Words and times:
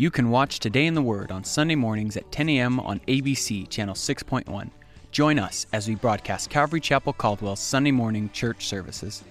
You 0.00 0.12
can 0.12 0.30
watch 0.30 0.60
Today 0.60 0.86
in 0.86 0.94
the 0.94 1.02
Word 1.02 1.32
on 1.32 1.42
Sunday 1.42 1.74
mornings 1.74 2.16
at 2.16 2.30
10 2.30 2.48
a.m. 2.50 2.78
on 2.78 3.00
ABC 3.08 3.68
Channel 3.68 3.96
6.1. 3.96 4.70
Join 5.10 5.40
us 5.40 5.66
as 5.72 5.88
we 5.88 5.96
broadcast 5.96 6.50
Calvary 6.50 6.80
Chapel 6.80 7.12
Caldwell's 7.12 7.58
Sunday 7.58 7.90
morning 7.90 8.30
church 8.32 8.68
services, 8.68 9.24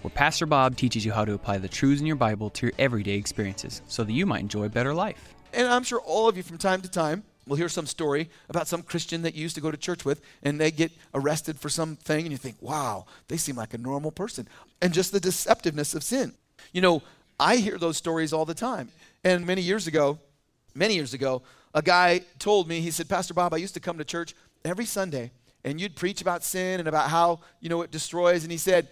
where 0.00 0.10
Pastor 0.10 0.46
Bob 0.46 0.78
teaches 0.78 1.04
you 1.04 1.12
how 1.12 1.26
to 1.26 1.34
apply 1.34 1.58
the 1.58 1.68
truths 1.68 2.00
in 2.00 2.06
your 2.06 2.16
Bible 2.16 2.48
to 2.48 2.64
your 2.64 2.72
everyday 2.78 3.16
experiences 3.16 3.82
so 3.86 4.02
that 4.02 4.14
you 4.14 4.24
might 4.24 4.40
enjoy 4.40 4.64
a 4.64 4.70
better 4.70 4.94
life. 4.94 5.34
And 5.52 5.68
I'm 5.68 5.84
sure 5.84 6.00
all 6.00 6.26
of 6.26 6.38
you 6.38 6.42
from 6.42 6.56
time 6.56 6.80
to 6.80 6.90
time 6.90 7.22
will 7.46 7.56
hear 7.56 7.68
some 7.68 7.84
story 7.84 8.30
about 8.48 8.66
some 8.66 8.82
Christian 8.82 9.20
that 9.20 9.34
you 9.34 9.42
used 9.42 9.56
to 9.56 9.60
go 9.60 9.70
to 9.70 9.76
church 9.76 10.06
with 10.06 10.22
and 10.42 10.58
they 10.58 10.70
get 10.70 10.90
arrested 11.12 11.60
for 11.60 11.68
something 11.68 12.24
and 12.24 12.32
you 12.32 12.38
think, 12.38 12.56
wow, 12.62 13.04
they 13.28 13.36
seem 13.36 13.56
like 13.56 13.74
a 13.74 13.78
normal 13.78 14.10
person. 14.10 14.48
And 14.80 14.94
just 14.94 15.12
the 15.12 15.20
deceptiveness 15.20 15.94
of 15.94 16.02
sin. 16.02 16.32
You 16.72 16.80
know, 16.80 17.02
I 17.38 17.56
hear 17.56 17.78
those 17.78 17.96
stories 17.96 18.32
all 18.32 18.44
the 18.44 18.54
time. 18.54 18.90
And 19.22 19.46
many 19.46 19.62
years 19.62 19.86
ago, 19.86 20.18
many 20.74 20.94
years 20.94 21.14
ago, 21.14 21.42
a 21.74 21.82
guy 21.82 22.20
told 22.38 22.68
me, 22.68 22.80
he 22.80 22.90
said, 22.90 23.08
Pastor 23.08 23.34
Bob, 23.34 23.52
I 23.52 23.56
used 23.58 23.74
to 23.74 23.80
come 23.80 23.98
to 23.98 24.04
church 24.04 24.34
every 24.64 24.84
Sunday 24.84 25.32
and 25.64 25.80
you'd 25.80 25.96
preach 25.96 26.20
about 26.20 26.44
sin 26.44 26.78
and 26.78 26.88
about 26.88 27.10
how, 27.10 27.40
you 27.60 27.68
know, 27.68 27.82
it 27.82 27.90
destroys. 27.90 28.42
And 28.42 28.52
he 28.52 28.58
said, 28.58 28.88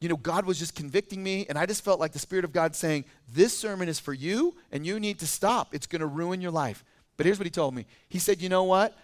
you 0.00 0.08
know, 0.08 0.16
God 0.16 0.44
was 0.44 0.58
just 0.58 0.74
convicting 0.74 1.22
me, 1.22 1.46
and 1.48 1.56
I 1.56 1.64
just 1.64 1.82
felt 1.82 1.98
like 1.98 2.12
the 2.12 2.18
Spirit 2.18 2.44
of 2.44 2.52
God 2.52 2.76
saying, 2.76 3.06
This 3.32 3.56
sermon 3.56 3.88
is 3.88 3.98
for 3.98 4.12
you, 4.12 4.54
and 4.70 4.84
you 4.84 5.00
need 5.00 5.18
to 5.20 5.26
stop. 5.26 5.74
It's 5.74 5.86
going 5.86 6.00
to 6.00 6.06
ruin 6.06 6.40
your 6.40 6.50
life. 6.50 6.84
But 7.16 7.24
here's 7.24 7.38
what 7.38 7.46
he 7.46 7.50
told 7.50 7.74
me 7.74 7.86
He 8.08 8.18
said, 8.18 8.42
You 8.42 8.48
know 8.48 8.64
what? 8.64 8.96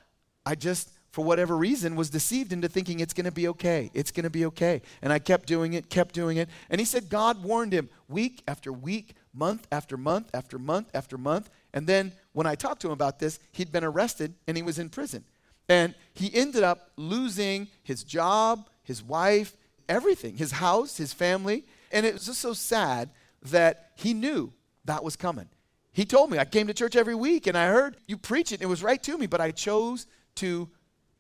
I 0.45 0.55
just, 0.55 0.91
for 1.13 1.23
whatever 1.23 1.57
reason, 1.57 1.95
was 1.95 2.11
deceived 2.11 2.53
into 2.53 2.69
thinking 2.69 2.99
it's 2.99 3.13
going 3.13 3.27
to 3.27 3.31
be 3.31 3.47
okay. 3.49 3.91
It's 3.93 4.11
going 4.11 4.25
to 4.25 4.31
be 4.31 4.47
okay. 4.47 4.81
And 5.03 5.13
I 5.13 5.19
kept 5.19 5.47
doing 5.47 5.75
it, 5.75 5.91
kept 5.91 6.15
doing 6.15 6.39
it. 6.39 6.49
And 6.71 6.81
he 6.81 6.87
said, 6.87 7.11
God 7.11 7.43
warned 7.45 7.75
him 7.75 7.91
week 8.09 8.43
after 8.49 8.73
week, 8.73 9.15
month 9.35 9.67
after 9.71 9.99
month 9.99 10.31
after 10.33 10.59
month 10.59 10.89
after 10.95 11.19
month. 11.19 11.51
And 11.75 11.87
then 11.87 12.13
when 12.33 12.47
I 12.47 12.55
talked 12.55 12.81
to 12.83 12.89
him 12.89 12.95
about 12.95 13.19
this, 13.19 13.39
he'd 13.53 13.71
been 13.71 13.85
arrested 13.85 14.35
and 14.49 14.57
he 14.57 14.63
was 14.63 14.79
in 14.79 14.89
prison. 14.89 15.25
And 15.69 15.95
he 16.15 16.35
ended 16.35 16.63
up 16.65 16.91
losing 16.97 17.69
his 17.83 18.05
job, 18.05 18.67
his 18.83 19.03
wife, 19.03 19.55
everything, 19.91 20.37
his 20.39 20.53
house, 20.53 20.97
his 20.97 21.13
family. 21.13 21.65
And 21.93 22.07
it 22.07 22.15
was 22.15 22.25
just 22.25 22.41
so 22.41 22.55
sad 22.55 23.11
that 23.43 23.91
he 23.97 24.15
knew 24.15 24.53
that 24.87 25.05
was 25.05 25.17
coming. 25.17 25.49
He 25.93 26.07
told 26.07 26.31
me, 26.31 26.39
I 26.39 26.47
came 26.47 26.69
to 26.69 26.75
church 26.75 26.97
every 26.97 27.15
week 27.15 27.47
and 27.47 27.57
I 27.57 27.67
heard 27.67 27.99
you 28.07 28.17
preach 28.17 28.51
it. 28.51 28.63
It 28.63 28.67
was 28.67 28.83
right 28.83 29.03
to 29.03 29.19
me, 29.19 29.27
but 29.27 29.43
I 29.43 29.51
chose 29.51 30.07
to 30.37 30.71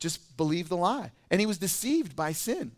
just 0.03 0.36
believe 0.36 0.69
the 0.69 0.77
lie. 0.77 1.11
And 1.31 1.41
he 1.41 1.47
was 1.47 1.58
deceived 1.58 2.14
by 2.14 2.33
sin. 2.33 2.72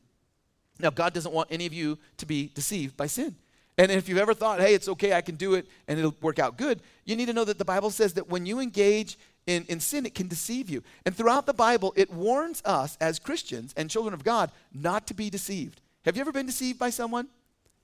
Now, 0.79 0.91
God 0.91 1.13
doesn't 1.13 1.33
want 1.33 1.49
any 1.51 1.67
of 1.67 1.73
you 1.73 1.99
to 2.19 2.27
be 2.27 2.51
deceived 2.55 2.97
by 2.97 3.07
sin. 3.07 3.35
And 3.77 3.91
if 3.91 4.09
you've 4.09 4.19
ever 4.19 4.35
thought, 4.35 4.61
hey, 4.61 4.75
it's 4.75 4.89
okay, 4.89 5.15
I 5.15 5.21
can 5.21 5.35
do 5.35 5.55
it 5.55 5.67
and 5.89 5.99
it'll 5.99 6.15
work 6.21 6.39
out 6.39 6.57
good, 6.57 6.81
you 7.05 7.17
need 7.17 7.27
to 7.27 7.33
know 7.33 7.45
that 7.45 7.59
the 7.59 7.65
Bible 7.65 7.91
says 7.91 8.15
that 8.15 8.29
when 8.29 8.47
you 8.47 8.61
engage 8.61 9.19
in, 9.47 9.65
in 9.69 9.81
sin, 9.81 10.07
it 10.07 10.15
can 10.15 10.29
deceive 10.29 10.71
you. 10.71 10.83
And 11.05 11.15
throughout 11.15 11.47
the 11.47 11.55
Bible, 11.55 11.93
it 11.97 12.13
warns 12.13 12.63
us 12.65 12.97
as 13.01 13.19
Christians 13.19 13.75
and 13.77 13.91
children 13.91 14.15
of 14.15 14.23
God 14.23 14.51
not 14.73 15.07
to 15.09 15.15
be 15.15 15.29
deceived. 15.29 15.81
Have 16.05 16.17
you 16.17 16.21
ever 16.21 16.33
been 16.33 16.47
deceived 16.47 16.79
by 16.79 16.91
someone? 16.91 17.29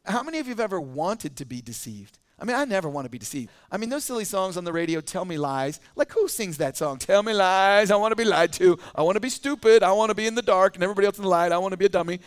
How 0.04 0.22
many 0.22 0.38
of 0.38 0.46
you 0.46 0.52
have 0.52 0.60
ever 0.60 0.80
wanted 0.80 1.36
to 1.36 1.44
be 1.44 1.60
deceived? 1.60 2.18
I 2.40 2.44
mean, 2.44 2.56
I 2.56 2.64
never 2.64 2.88
want 2.88 3.04
to 3.04 3.10
be 3.10 3.18
deceived. 3.18 3.50
I 3.70 3.76
mean, 3.76 3.90
those 3.90 4.04
silly 4.04 4.24
songs 4.24 4.56
on 4.56 4.64
the 4.64 4.72
radio, 4.72 5.00
Tell 5.02 5.26
Me 5.26 5.36
Lies. 5.36 5.78
Like, 5.94 6.10
who 6.12 6.26
sings 6.26 6.56
that 6.56 6.76
song? 6.76 6.98
Tell 6.98 7.22
me 7.22 7.34
lies. 7.34 7.90
I 7.90 7.96
want 7.96 8.12
to 8.12 8.16
be 8.16 8.24
lied 8.24 8.52
to. 8.54 8.78
I 8.94 9.02
want 9.02 9.16
to 9.16 9.20
be 9.20 9.28
stupid. 9.28 9.82
I 9.82 9.92
want 9.92 10.08
to 10.08 10.14
be 10.14 10.26
in 10.26 10.34
the 10.34 10.42
dark 10.42 10.74
and 10.74 10.82
everybody 10.82 11.06
else 11.06 11.18
in 11.18 11.22
the 11.22 11.28
light. 11.28 11.52
I 11.52 11.58
want 11.58 11.72
to 11.72 11.76
be 11.76 11.84
a 11.84 11.90
dummy. 11.90 12.18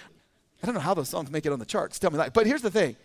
I 0.62 0.66
don't 0.68 0.76
know 0.76 0.82
how 0.82 0.94
those 0.94 1.10
songs 1.10 1.32
make 1.32 1.46
it 1.46 1.52
on 1.52 1.58
the 1.58 1.66
charts. 1.66 1.98
Tell 1.98 2.12
me 2.12 2.18
lies. 2.18 2.30
But 2.32 2.46
here's 2.46 2.62
the 2.62 2.72
thing 2.72 2.96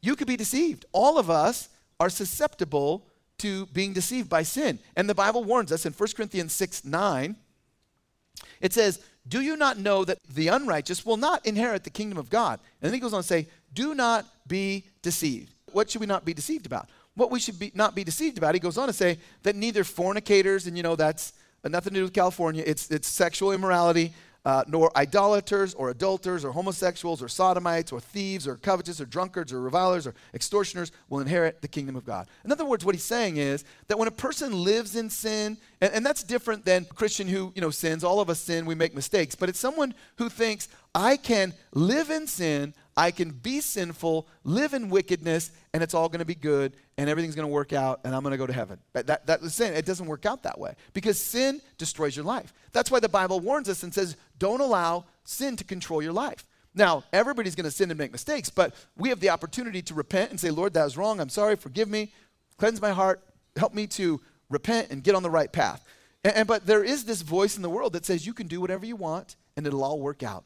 you 0.00 0.16
could 0.16 0.26
be 0.26 0.36
deceived. 0.36 0.86
All 0.92 1.18
of 1.18 1.28
us 1.28 1.68
are 1.98 2.08
susceptible 2.08 3.06
to 3.38 3.66
being 3.66 3.92
deceived 3.92 4.28
by 4.28 4.42
sin. 4.42 4.78
And 4.96 5.08
the 5.08 5.14
Bible 5.14 5.44
warns 5.44 5.70
us 5.72 5.84
in 5.84 5.92
1 5.92 6.08
Corinthians 6.16 6.52
6 6.54 6.84
9, 6.84 7.36
it 8.60 8.72
says, 8.72 9.00
Do 9.28 9.40
you 9.40 9.56
not 9.56 9.78
know 9.78 10.04
that 10.04 10.18
the 10.28 10.48
unrighteous 10.48 11.04
will 11.04 11.18
not 11.18 11.44
inherit 11.44 11.84
the 11.84 11.90
kingdom 11.90 12.18
of 12.18 12.30
God? 12.30 12.58
And 12.80 12.88
then 12.88 12.94
he 12.94 13.00
goes 13.00 13.12
on 13.12 13.22
to 13.22 13.26
say, 13.26 13.48
Do 13.72 13.94
not 13.94 14.26
be 14.46 14.86
deceived. 15.02 15.52
What 15.72 15.90
should 15.90 16.00
we 16.00 16.06
not 16.06 16.24
be 16.24 16.34
deceived 16.34 16.66
about? 16.66 16.88
What 17.14 17.30
we 17.30 17.40
should 17.40 17.58
be, 17.58 17.72
not 17.74 17.94
be 17.94 18.04
deceived 18.04 18.38
about, 18.38 18.54
he 18.54 18.60
goes 18.60 18.78
on 18.78 18.86
to 18.86 18.92
say 18.92 19.18
that 19.42 19.56
neither 19.56 19.84
fornicators, 19.84 20.66
and 20.66 20.76
you 20.76 20.82
know 20.82 20.96
that's 20.96 21.32
nothing 21.64 21.92
to 21.92 22.00
do 22.00 22.04
with 22.04 22.12
California, 22.12 22.62
it's, 22.66 22.90
it's 22.90 23.08
sexual 23.08 23.52
immorality, 23.52 24.12
uh, 24.44 24.64
nor 24.66 24.90
idolaters 24.96 25.74
or 25.74 25.90
adulterers 25.90 26.44
or 26.44 26.52
homosexuals 26.52 27.22
or 27.22 27.28
sodomites 27.28 27.92
or 27.92 28.00
thieves 28.00 28.48
or 28.48 28.56
covetous 28.56 29.00
or 29.00 29.04
drunkards 29.04 29.52
or 29.52 29.60
revilers 29.60 30.06
or 30.06 30.14
extortioners 30.32 30.92
will 31.10 31.20
inherit 31.20 31.60
the 31.60 31.68
kingdom 31.68 31.94
of 31.94 32.06
God. 32.06 32.26
In 32.44 32.50
other 32.50 32.64
words, 32.64 32.84
what 32.84 32.94
he's 32.94 33.04
saying 33.04 33.36
is 33.36 33.64
that 33.88 33.98
when 33.98 34.08
a 34.08 34.12
person 34.12 34.64
lives 34.64 34.96
in 34.96 35.10
sin, 35.10 35.58
and, 35.80 35.92
and 35.92 36.06
that's 36.06 36.22
different 36.22 36.64
than 36.64 36.86
a 36.90 36.94
Christian 36.94 37.28
who, 37.28 37.52
you 37.54 37.60
know, 37.60 37.70
sins. 37.70 38.02
All 38.02 38.20
of 38.20 38.30
us 38.30 38.40
sin, 38.40 38.64
we 38.64 38.74
make 38.74 38.94
mistakes. 38.94 39.34
But 39.34 39.50
it's 39.50 39.60
someone 39.60 39.94
who 40.16 40.30
thinks, 40.30 40.68
I 40.94 41.18
can 41.18 41.52
live 41.74 42.08
in 42.08 42.26
sin, 42.26 42.74
I 43.00 43.12
can 43.12 43.30
be 43.30 43.62
sinful, 43.62 44.28
live 44.44 44.74
in 44.74 44.90
wickedness, 44.90 45.52
and 45.72 45.82
it's 45.82 45.94
all 45.94 46.10
going 46.10 46.18
to 46.18 46.26
be 46.26 46.34
good, 46.34 46.76
and 46.98 47.08
everything's 47.08 47.34
going 47.34 47.48
to 47.48 47.52
work 47.52 47.72
out, 47.72 48.00
and 48.04 48.14
I'm 48.14 48.20
going 48.20 48.32
to 48.32 48.36
go 48.36 48.46
to 48.46 48.52
heaven. 48.52 48.78
That, 48.92 49.06
that, 49.06 49.26
that's 49.26 49.54
sin. 49.54 49.72
It 49.72 49.86
doesn't 49.86 50.06
work 50.06 50.26
out 50.26 50.42
that 50.42 50.60
way 50.60 50.74
because 50.92 51.18
sin 51.18 51.62
destroys 51.78 52.14
your 52.14 52.26
life. 52.26 52.52
That's 52.72 52.90
why 52.90 53.00
the 53.00 53.08
Bible 53.08 53.40
warns 53.40 53.70
us 53.70 53.84
and 53.84 53.94
says, 53.94 54.18
don't 54.36 54.60
allow 54.60 55.06
sin 55.24 55.56
to 55.56 55.64
control 55.64 56.02
your 56.02 56.12
life. 56.12 56.44
Now, 56.74 57.04
everybody's 57.10 57.54
going 57.54 57.64
to 57.64 57.70
sin 57.70 57.90
and 57.90 57.96
make 57.96 58.12
mistakes, 58.12 58.50
but 58.50 58.74
we 58.98 59.08
have 59.08 59.20
the 59.20 59.30
opportunity 59.30 59.80
to 59.80 59.94
repent 59.94 60.30
and 60.30 60.38
say, 60.38 60.50
Lord, 60.50 60.74
that 60.74 60.84
was 60.84 60.98
wrong. 60.98 61.20
I'm 61.20 61.30
sorry. 61.30 61.56
Forgive 61.56 61.88
me. 61.88 62.12
Cleanse 62.58 62.82
my 62.82 62.90
heart. 62.90 63.22
Help 63.56 63.72
me 63.72 63.86
to 63.86 64.20
repent 64.50 64.90
and 64.90 65.02
get 65.02 65.14
on 65.14 65.22
the 65.22 65.30
right 65.30 65.50
path. 65.50 65.82
And, 66.22 66.36
and, 66.36 66.46
but 66.46 66.66
there 66.66 66.84
is 66.84 67.06
this 67.06 67.22
voice 67.22 67.56
in 67.56 67.62
the 67.62 67.70
world 67.70 67.94
that 67.94 68.04
says 68.04 68.26
you 68.26 68.34
can 68.34 68.46
do 68.46 68.60
whatever 68.60 68.84
you 68.84 68.96
want 68.96 69.36
and 69.56 69.66
it'll 69.66 69.84
all 69.84 69.98
work 69.98 70.22
out. 70.22 70.44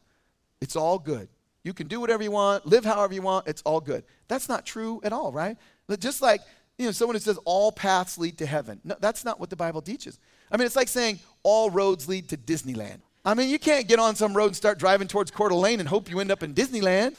It's 0.61 0.77
all 0.77 0.99
good. 0.99 1.27
You 1.65 1.73
can 1.73 1.87
do 1.87 1.99
whatever 1.99 2.21
you 2.21 2.29
want, 2.29 2.67
live 2.67 2.85
however 2.85 3.15
you 3.15 3.23
want, 3.23 3.47
it's 3.47 3.63
all 3.63 3.81
good. 3.81 4.03
That's 4.27 4.47
not 4.47 4.67
true 4.67 5.01
at 5.03 5.11
all, 5.11 5.31
right? 5.31 5.57
Just 5.97 6.21
like, 6.21 6.41
you 6.77 6.85
know, 6.85 6.91
someone 6.91 7.15
who 7.15 7.19
says 7.19 7.39
all 7.43 7.71
paths 7.71 8.19
lead 8.19 8.37
to 8.37 8.45
heaven. 8.45 8.79
No, 8.83 8.95
that's 8.99 9.25
not 9.25 9.39
what 9.39 9.49
the 9.49 9.55
Bible 9.55 9.81
teaches. 9.81 10.19
I 10.51 10.57
mean, 10.57 10.67
it's 10.67 10.75
like 10.75 10.87
saying 10.87 11.19
all 11.41 11.71
roads 11.71 12.07
lead 12.07 12.29
to 12.29 12.37
Disneyland. 12.37 12.99
I 13.25 13.33
mean, 13.33 13.49
you 13.49 13.57
can't 13.57 13.87
get 13.87 13.97
on 13.97 14.15
some 14.15 14.37
road 14.37 14.47
and 14.47 14.55
start 14.55 14.77
driving 14.77 15.07
towards 15.07 15.31
Coeur 15.31 15.49
d'Alene 15.49 15.79
and 15.79 15.89
hope 15.89 16.07
you 16.07 16.19
end 16.19 16.31
up 16.31 16.43
in 16.43 16.53
Disneyland. 16.53 17.15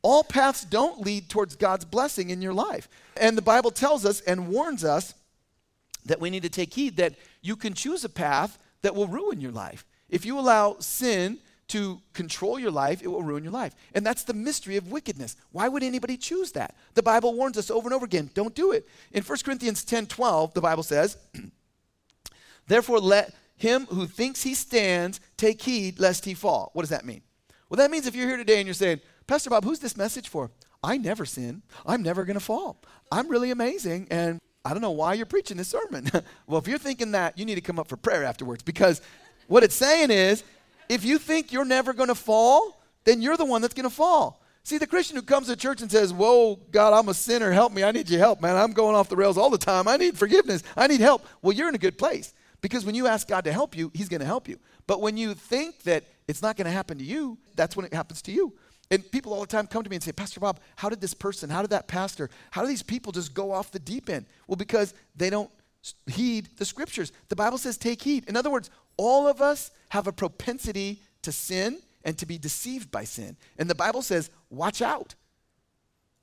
All 0.00 0.24
paths 0.24 0.64
don't 0.64 1.02
lead 1.02 1.28
towards 1.28 1.54
God's 1.54 1.84
blessing 1.84 2.30
in 2.30 2.40
your 2.40 2.54
life. 2.54 2.88
And 3.18 3.36
the 3.36 3.42
Bible 3.42 3.70
tells 3.70 4.06
us 4.06 4.22
and 4.22 4.48
warns 4.48 4.82
us 4.82 5.12
that 6.06 6.22
we 6.22 6.30
need 6.30 6.44
to 6.44 6.48
take 6.48 6.72
heed 6.72 6.96
that 6.96 7.16
you 7.42 7.54
can 7.54 7.74
choose 7.74 8.02
a 8.02 8.08
path 8.08 8.58
that 8.80 8.94
will 8.94 9.08
ruin 9.08 9.42
your 9.42 9.52
life. 9.52 9.84
If 10.08 10.24
you 10.24 10.38
allow 10.38 10.76
sin 10.78 11.36
to 11.70 12.00
control 12.12 12.58
your 12.58 12.70
life, 12.70 13.02
it 13.02 13.08
will 13.08 13.22
ruin 13.22 13.44
your 13.44 13.52
life. 13.52 13.74
And 13.94 14.04
that's 14.04 14.24
the 14.24 14.34
mystery 14.34 14.76
of 14.76 14.90
wickedness. 14.90 15.36
Why 15.52 15.68
would 15.68 15.82
anybody 15.82 16.16
choose 16.16 16.52
that? 16.52 16.74
The 16.94 17.02
Bible 17.02 17.34
warns 17.34 17.56
us 17.56 17.70
over 17.70 17.86
and 17.86 17.94
over 17.94 18.04
again 18.04 18.30
don't 18.34 18.54
do 18.54 18.72
it. 18.72 18.88
In 19.12 19.22
1 19.22 19.38
Corinthians 19.44 19.84
10 19.84 20.06
12, 20.06 20.54
the 20.54 20.60
Bible 20.60 20.82
says, 20.82 21.16
Therefore, 22.66 22.98
let 22.98 23.34
him 23.56 23.86
who 23.86 24.06
thinks 24.06 24.42
he 24.42 24.54
stands 24.54 25.20
take 25.36 25.62
heed 25.62 26.00
lest 26.00 26.24
he 26.24 26.34
fall. 26.34 26.70
What 26.72 26.82
does 26.82 26.90
that 26.90 27.04
mean? 27.04 27.22
Well, 27.68 27.78
that 27.78 27.90
means 27.90 28.06
if 28.06 28.14
you're 28.14 28.26
here 28.26 28.36
today 28.36 28.58
and 28.58 28.66
you're 28.66 28.74
saying, 28.74 29.00
Pastor 29.26 29.50
Bob, 29.50 29.64
who's 29.64 29.78
this 29.78 29.96
message 29.96 30.28
for? 30.28 30.50
I 30.82 30.96
never 30.96 31.24
sin. 31.24 31.62
I'm 31.86 32.02
never 32.02 32.24
going 32.24 32.38
to 32.38 32.44
fall. 32.44 32.82
I'm 33.12 33.28
really 33.28 33.50
amazing. 33.50 34.08
And 34.10 34.40
I 34.64 34.70
don't 34.70 34.82
know 34.82 34.90
why 34.90 35.14
you're 35.14 35.26
preaching 35.26 35.56
this 35.56 35.68
sermon. 35.68 36.10
well, 36.46 36.58
if 36.58 36.66
you're 36.66 36.78
thinking 36.78 37.12
that, 37.12 37.38
you 37.38 37.44
need 37.44 37.54
to 37.56 37.60
come 37.60 37.78
up 37.78 37.86
for 37.86 37.96
prayer 37.96 38.24
afterwards 38.24 38.62
because 38.62 39.00
what 39.46 39.62
it's 39.62 39.74
saying 39.74 40.10
is 40.10 40.42
if 40.90 41.04
you 41.04 41.18
think 41.18 41.52
you're 41.52 41.64
never 41.64 41.92
going 41.92 42.08
to 42.08 42.16
fall, 42.16 42.82
then 43.04 43.22
you're 43.22 43.36
the 43.36 43.44
one 43.44 43.62
that's 43.62 43.74
going 43.74 43.88
to 43.88 43.94
fall. 43.94 44.42
See, 44.64 44.76
the 44.76 44.88
Christian 44.88 45.14
who 45.14 45.22
comes 45.22 45.46
to 45.46 45.54
church 45.54 45.82
and 45.82 45.90
says, 45.90 46.12
Whoa, 46.12 46.56
God, 46.72 46.92
I'm 46.92 47.08
a 47.08 47.14
sinner. 47.14 47.52
Help 47.52 47.72
me. 47.72 47.84
I 47.84 47.92
need 47.92 48.10
your 48.10 48.18
help, 48.18 48.40
man. 48.42 48.56
I'm 48.56 48.72
going 48.72 48.96
off 48.96 49.08
the 49.08 49.16
rails 49.16 49.38
all 49.38 49.50
the 49.50 49.56
time. 49.56 49.86
I 49.86 49.96
need 49.96 50.18
forgiveness. 50.18 50.64
I 50.76 50.88
need 50.88 51.00
help. 51.00 51.24
Well, 51.42 51.52
you're 51.52 51.68
in 51.68 51.76
a 51.76 51.78
good 51.78 51.96
place 51.96 52.34
because 52.60 52.84
when 52.84 52.96
you 52.96 53.06
ask 53.06 53.28
God 53.28 53.44
to 53.44 53.52
help 53.52 53.76
you, 53.76 53.92
He's 53.94 54.08
going 54.08 54.20
to 54.20 54.26
help 54.26 54.48
you. 54.48 54.58
But 54.88 55.00
when 55.00 55.16
you 55.16 55.34
think 55.34 55.84
that 55.84 56.02
it's 56.26 56.42
not 56.42 56.56
going 56.56 56.64
to 56.64 56.72
happen 56.72 56.98
to 56.98 57.04
you, 57.04 57.38
that's 57.54 57.76
when 57.76 57.86
it 57.86 57.94
happens 57.94 58.20
to 58.22 58.32
you. 58.32 58.52
And 58.90 59.08
people 59.12 59.32
all 59.32 59.42
the 59.42 59.46
time 59.46 59.68
come 59.68 59.84
to 59.84 59.90
me 59.90 59.94
and 59.94 60.02
say, 60.02 60.10
Pastor 60.10 60.40
Bob, 60.40 60.58
how 60.74 60.88
did 60.88 61.00
this 61.00 61.14
person, 61.14 61.48
how 61.48 61.62
did 61.62 61.70
that 61.70 61.86
pastor, 61.86 62.28
how 62.50 62.62
do 62.62 62.66
these 62.66 62.82
people 62.82 63.12
just 63.12 63.32
go 63.32 63.52
off 63.52 63.70
the 63.70 63.78
deep 63.78 64.10
end? 64.10 64.26
Well, 64.48 64.56
because 64.56 64.92
they 65.14 65.30
don't 65.30 65.50
heed 66.06 66.48
the 66.56 66.64
scriptures. 66.64 67.12
The 67.28 67.36
Bible 67.36 67.58
says 67.58 67.78
take 67.78 68.02
heed. 68.02 68.28
In 68.28 68.36
other 68.36 68.50
words, 68.50 68.70
all 68.96 69.26
of 69.26 69.40
us 69.40 69.70
have 69.90 70.06
a 70.06 70.12
propensity 70.12 71.02
to 71.22 71.32
sin 71.32 71.80
and 72.04 72.16
to 72.18 72.26
be 72.26 72.38
deceived 72.38 72.90
by 72.90 73.04
sin. 73.04 73.36
And 73.58 73.68
the 73.68 73.74
Bible 73.74 74.02
says, 74.02 74.30
watch 74.50 74.82
out. 74.82 75.14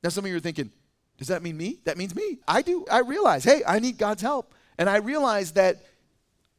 Now, 0.04 0.09
some 0.09 0.25
of 0.25 0.31
you 0.31 0.38
are 0.38 0.42
thinking, 0.42 0.71
does 1.18 1.27
that 1.27 1.42
mean 1.42 1.57
me? 1.57 1.80
That 1.86 1.98
means 1.98 2.15
me. 2.15 2.39
I 2.48 2.62
do. 2.62 2.86
I 2.92 3.00
realize, 3.00 3.44
hey, 3.44 3.63
I 3.68 3.80
need 3.80 3.98
God's 3.98 4.21
help. 4.21 4.54
And 4.77 4.89
I 4.89 4.98
realize 4.98 5.54
that 5.54 5.83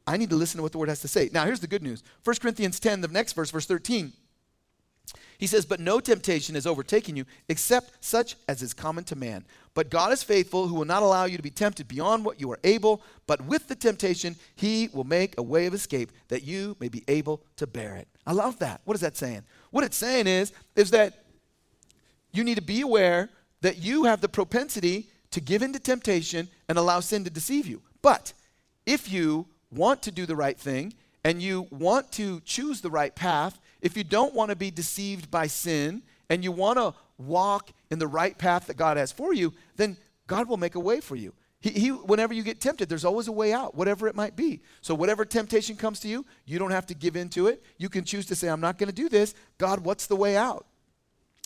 I 0.06 0.16
need 0.16 0.30
to 0.30 0.36
listen 0.36 0.58
to 0.58 0.62
what 0.62 0.72
the 0.72 0.78
word 0.78 0.88
has 0.88 1.00
to 1.02 1.08
say. 1.08 1.30
Now, 1.32 1.44
here's 1.44 1.60
the 1.60 1.66
good 1.66 1.82
news 1.82 2.02
1 2.24 2.36
Corinthians 2.36 2.80
10, 2.80 3.00
the 3.00 3.08
next 3.08 3.34
verse, 3.34 3.50
verse 3.50 3.66
13. 3.66 4.12
He 5.38 5.46
says, 5.46 5.64
But 5.64 5.80
no 5.80 6.00
temptation 6.00 6.56
has 6.56 6.66
overtaken 6.66 7.16
you 7.16 7.24
except 7.48 8.04
such 8.04 8.36
as 8.48 8.60
is 8.60 8.74
common 8.74 9.04
to 9.04 9.16
man. 9.16 9.44
But 9.72 9.88
God 9.88 10.12
is 10.12 10.24
faithful, 10.24 10.66
who 10.66 10.74
will 10.74 10.84
not 10.84 11.04
allow 11.04 11.24
you 11.24 11.36
to 11.36 11.42
be 11.42 11.50
tempted 11.50 11.86
beyond 11.86 12.24
what 12.24 12.40
you 12.40 12.50
are 12.50 12.58
able, 12.64 13.00
but 13.28 13.44
with 13.44 13.68
the 13.68 13.76
temptation, 13.76 14.34
he 14.56 14.88
will 14.92 15.04
make 15.04 15.38
a 15.38 15.42
way 15.42 15.66
of 15.66 15.74
escape 15.74 16.10
that 16.28 16.42
you 16.42 16.76
may 16.80 16.88
be 16.88 17.04
able 17.06 17.42
to 17.56 17.66
bear 17.66 17.94
it. 17.94 18.08
I 18.26 18.32
love 18.32 18.58
that. 18.58 18.80
What 18.84 18.96
is 18.96 19.00
that 19.00 19.16
saying? 19.16 19.44
What 19.70 19.84
it's 19.84 19.96
saying 19.96 20.26
is, 20.26 20.52
is 20.74 20.90
that 20.90 21.24
you 22.32 22.42
need 22.42 22.56
to 22.56 22.62
be 22.62 22.80
aware 22.80 23.30
that 23.60 23.78
you 23.78 24.04
have 24.04 24.20
the 24.20 24.28
propensity 24.28 25.08
to 25.30 25.40
give 25.40 25.62
in 25.62 25.72
to 25.72 25.78
temptation 25.78 26.48
and 26.68 26.78
allow 26.78 27.00
sin 27.00 27.24
to 27.24 27.30
deceive 27.30 27.66
you. 27.66 27.82
But 28.02 28.32
if 28.86 29.10
you 29.10 29.46
want 29.70 30.02
to 30.02 30.10
do 30.10 30.26
the 30.26 30.36
right 30.36 30.58
thing 30.58 30.94
and 31.24 31.42
you 31.42 31.68
want 31.70 32.10
to 32.12 32.40
choose 32.40 32.80
the 32.80 32.90
right 32.90 33.14
path, 33.14 33.60
if 33.80 33.96
you 33.96 34.04
don't 34.04 34.34
want 34.34 34.50
to 34.50 34.56
be 34.56 34.70
deceived 34.70 35.30
by 35.30 35.46
sin 35.46 36.02
and 36.28 36.42
you 36.42 36.52
want 36.52 36.78
to 36.78 36.94
walk 37.18 37.70
in 37.90 37.98
the 37.98 38.06
right 38.06 38.36
path 38.36 38.66
that 38.66 38.76
God 38.76 38.96
has 38.96 39.12
for 39.12 39.32
you, 39.32 39.52
then 39.76 39.96
God 40.26 40.48
will 40.48 40.56
make 40.56 40.74
a 40.74 40.80
way 40.80 41.00
for 41.00 41.16
you. 41.16 41.32
He, 41.60 41.70
he, 41.70 41.88
whenever 41.88 42.32
you 42.32 42.42
get 42.42 42.60
tempted, 42.60 42.88
there's 42.88 43.04
always 43.04 43.26
a 43.26 43.32
way 43.32 43.52
out, 43.52 43.74
whatever 43.74 44.06
it 44.06 44.14
might 44.14 44.36
be. 44.36 44.60
So, 44.80 44.94
whatever 44.94 45.24
temptation 45.24 45.74
comes 45.74 45.98
to 46.00 46.08
you, 46.08 46.24
you 46.44 46.58
don't 46.58 46.70
have 46.70 46.86
to 46.86 46.94
give 46.94 47.16
in 47.16 47.28
to 47.30 47.48
it. 47.48 47.64
You 47.78 47.88
can 47.88 48.04
choose 48.04 48.26
to 48.26 48.36
say, 48.36 48.48
I'm 48.48 48.60
not 48.60 48.78
going 48.78 48.88
to 48.88 48.94
do 48.94 49.08
this. 49.08 49.34
God, 49.58 49.80
what's 49.80 50.06
the 50.06 50.14
way 50.14 50.36
out? 50.36 50.66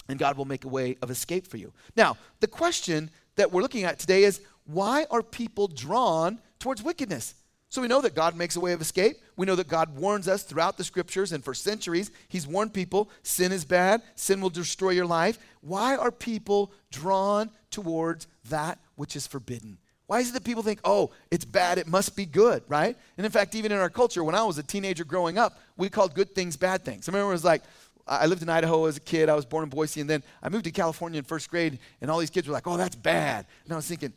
And 0.08 0.19
God 0.19 0.37
will 0.37 0.44
make 0.44 0.64
a 0.64 0.69
way 0.69 0.99
of 1.00 1.11
escape 1.11 1.46
for 1.46 1.56
you. 1.56 1.73
Now, 1.96 2.19
the 2.40 2.46
question 2.46 3.11
that 3.37 3.52
we're 3.52 3.62
looking 3.62 3.84
at 3.84 3.99
today 3.99 4.25
is 4.25 4.43
why 4.67 5.06
are 5.11 5.23
people 5.23 5.67
drawn 5.67 6.38
towards 6.58 6.82
wickedness? 6.82 7.34
So 7.72 7.80
we 7.80 7.88
know 7.88 8.02
that 8.02 8.14
God 8.14 8.36
makes 8.36 8.54
a 8.56 8.60
way 8.60 8.74
of 8.74 8.82
escape. 8.82 9.16
We 9.34 9.46
know 9.46 9.56
that 9.56 9.66
God 9.66 9.96
warns 9.96 10.28
us 10.28 10.42
throughout 10.42 10.76
the 10.76 10.84
scriptures 10.84 11.32
and 11.32 11.42
for 11.42 11.54
centuries. 11.54 12.10
He's 12.28 12.46
warned 12.46 12.74
people 12.74 13.08
sin 13.22 13.50
is 13.50 13.64
bad, 13.64 14.02
sin 14.14 14.42
will 14.42 14.50
destroy 14.50 14.90
your 14.90 15.06
life. 15.06 15.38
Why 15.62 15.96
are 15.96 16.10
people 16.12 16.70
drawn 16.90 17.48
towards 17.70 18.26
that 18.50 18.78
which 18.96 19.16
is 19.16 19.26
forbidden? 19.26 19.78
Why 20.06 20.20
is 20.20 20.28
it 20.28 20.34
that 20.34 20.44
people 20.44 20.62
think, 20.62 20.80
oh, 20.84 21.12
it's 21.30 21.46
bad, 21.46 21.78
it 21.78 21.86
must 21.86 22.14
be 22.14 22.26
good, 22.26 22.62
right? 22.69 22.94
And 23.16 23.24
in 23.24 23.32
fact, 23.32 23.54
even 23.54 23.72
in 23.72 23.78
our 23.78 23.88
culture, 23.88 24.22
when 24.22 24.34
I 24.34 24.44
was 24.44 24.58
a 24.58 24.62
teenager 24.62 25.06
growing 25.06 25.38
up, 25.38 25.58
we 25.78 25.88
called 25.88 26.14
good 26.14 26.34
things 26.34 26.58
bad 26.58 26.84
things. 26.84 27.08
I 27.08 27.12
remember 27.12 27.30
it 27.30 27.36
was 27.36 27.42
like, 27.42 27.62
I 28.06 28.26
lived 28.26 28.42
in 28.42 28.50
Idaho 28.50 28.84
as 28.84 28.98
a 28.98 29.00
kid. 29.00 29.30
I 29.30 29.34
was 29.34 29.46
born 29.46 29.64
in 29.64 29.70
Boise, 29.70 30.02
and 30.02 30.10
then 30.10 30.22
I 30.42 30.50
moved 30.50 30.64
to 30.64 30.70
California 30.70 31.16
in 31.16 31.24
first 31.24 31.48
grade, 31.48 31.78
and 32.02 32.10
all 32.10 32.19
these 32.19 32.28
kids 32.28 32.46
were 32.46 32.52
like, 32.52 32.66
oh, 32.66 32.76
that's 32.76 32.96
bad. 32.96 33.46
And 33.64 33.72
I 33.72 33.76
was 33.76 33.86
thinking, 33.86 34.12